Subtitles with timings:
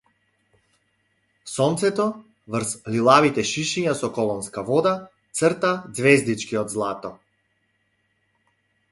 [1.55, 2.05] Сонцето
[2.55, 4.93] врз лилавите шишиња со колонска вода
[5.41, 7.13] црта ѕвездички од злато.